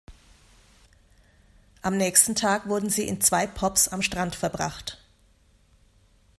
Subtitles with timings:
[1.83, 4.97] Am nächsten Tag wurden sie in zwei Pubs am Strand verbracht.